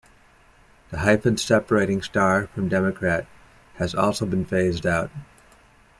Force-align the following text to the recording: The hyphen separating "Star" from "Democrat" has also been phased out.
The 0.89 0.97
hyphen 0.97 1.37
separating 1.37 2.01
"Star" 2.01 2.47
from 2.47 2.67
"Democrat" 2.69 3.27
has 3.75 3.93
also 3.93 4.25
been 4.25 4.45
phased 4.45 4.87
out. 4.87 5.11